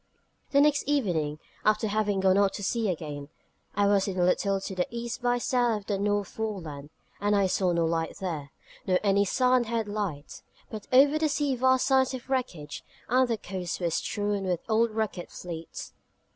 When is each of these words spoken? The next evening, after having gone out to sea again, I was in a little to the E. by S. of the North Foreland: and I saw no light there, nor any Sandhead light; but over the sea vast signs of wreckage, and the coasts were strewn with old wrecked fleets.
The 0.49 0.61
next 0.61 0.85
evening, 0.89 1.37
after 1.63 1.87
having 1.87 2.21
gone 2.21 2.35
out 2.35 2.53
to 2.53 2.63
sea 2.63 2.89
again, 2.89 3.29
I 3.75 3.85
was 3.85 4.07
in 4.07 4.17
a 4.17 4.23
little 4.23 4.59
to 4.59 4.73
the 4.75 4.87
E. 4.89 5.07
by 5.21 5.35
S. 5.35 5.53
of 5.53 5.85
the 5.85 5.99
North 5.99 6.29
Foreland: 6.29 6.89
and 7.19 7.35
I 7.35 7.45
saw 7.45 7.71
no 7.71 7.85
light 7.85 8.15
there, 8.19 8.49
nor 8.87 8.97
any 9.03 9.25
Sandhead 9.25 9.87
light; 9.87 10.41
but 10.71 10.87
over 10.91 11.19
the 11.19 11.29
sea 11.29 11.55
vast 11.55 11.85
signs 11.85 12.15
of 12.15 12.31
wreckage, 12.31 12.83
and 13.09 13.27
the 13.27 13.37
coasts 13.37 13.79
were 13.79 13.91
strewn 13.91 14.45
with 14.45 14.61
old 14.67 14.89
wrecked 14.89 15.29
fleets. 15.29 15.93